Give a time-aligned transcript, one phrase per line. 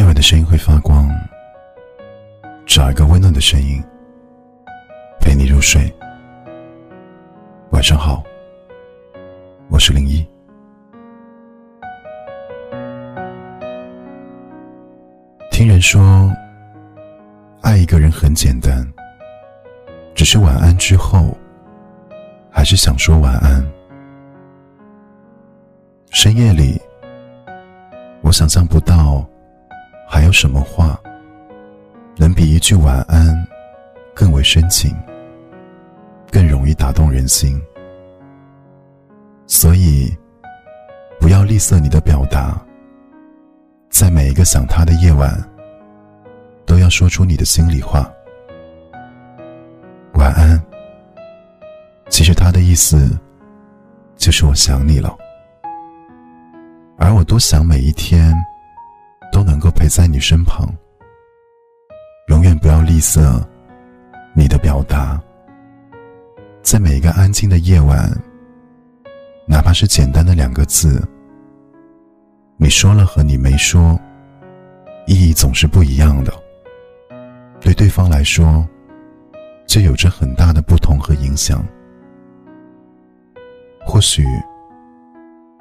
[0.00, 1.10] 夜晚的声音会发光，
[2.64, 3.84] 找一个温暖的声音
[5.20, 5.94] 陪你入睡。
[7.72, 8.22] 晚上好，
[9.68, 10.26] 我是零一。
[15.50, 16.32] 听人说，
[17.60, 18.82] 爱一个人很简单，
[20.14, 21.36] 只是晚安之后，
[22.50, 23.62] 还是想说晚安。
[26.10, 26.80] 深夜里，
[28.22, 29.22] 我想象不到。
[30.12, 31.00] 还有什么话，
[32.16, 33.46] 能比一句晚安
[34.12, 34.92] 更为深情，
[36.32, 37.62] 更容易打动人心？
[39.46, 40.12] 所以，
[41.20, 42.60] 不要吝啬你的表达，
[43.88, 45.32] 在每一个想他的夜晚，
[46.66, 48.12] 都要说出你的心里话。
[50.14, 50.60] 晚安。
[52.08, 53.16] 其实他的意思，
[54.16, 55.16] 就是我想你了，
[56.98, 58.34] 而我多想每一天。
[59.40, 60.68] 都能够陪在你身旁，
[62.28, 63.42] 永远不要吝啬
[64.34, 65.18] 你的表达。
[66.60, 68.06] 在每一个安静的夜晚，
[69.46, 71.02] 哪怕是简单的两个字，
[72.58, 73.98] 你说了和你没说，
[75.06, 76.30] 意义总是不一样的。
[77.62, 78.68] 对对方来说，
[79.66, 81.64] 就有着很大的不同和影响。
[83.86, 84.22] 或许，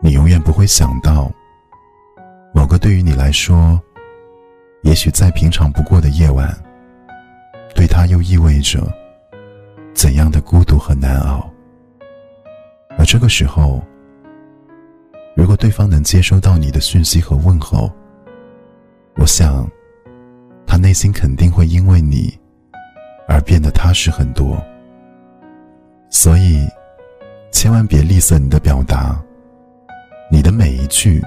[0.00, 1.28] 你永远不会想到。
[2.54, 3.82] 某个对于你来说，
[4.82, 6.56] 也许再平常不过的夜晚，
[7.74, 8.80] 对他又意味着
[9.92, 11.50] 怎样的孤独和难熬？
[12.96, 13.82] 而这个时候，
[15.34, 17.90] 如果对方能接收到你的讯息和问候，
[19.16, 19.68] 我想，
[20.64, 22.32] 他内心肯定会因为你
[23.26, 24.56] 而变得踏实很多。
[26.08, 26.64] 所以，
[27.50, 29.20] 千万别吝啬你的表达，
[30.30, 31.20] 你的每一句。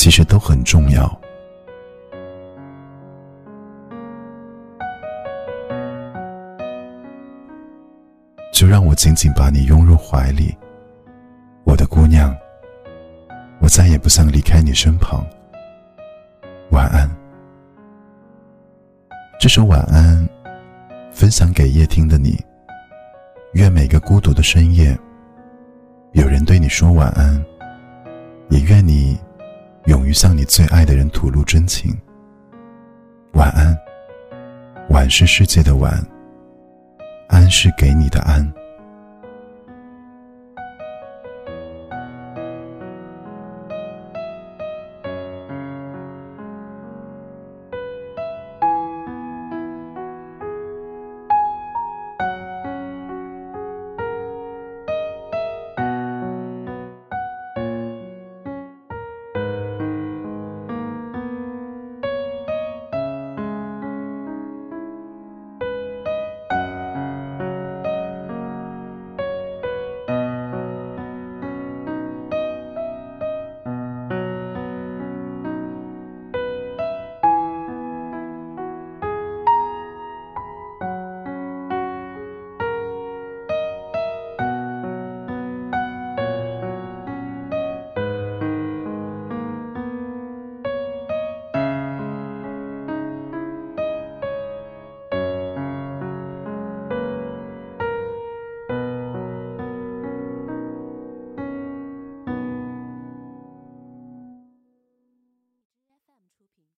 [0.00, 1.20] 其实都很重要，
[8.50, 10.56] 就让我紧紧把你拥入怀里，
[11.64, 12.34] 我的姑娘。
[13.60, 15.22] 我再也不想离开你身旁。
[16.70, 17.06] 晚安。
[19.38, 20.26] 这首晚安，
[21.12, 22.42] 分享给夜听的你。
[23.52, 24.98] 愿每个孤独的深夜，
[26.12, 27.44] 有人对你说晚安。
[28.48, 29.20] 也愿你。
[29.86, 31.96] 勇于向你最爱的人吐露真情。
[33.32, 33.76] 晚安。
[34.90, 36.04] 晚是世界的晚，
[37.28, 38.52] 安是给你的安。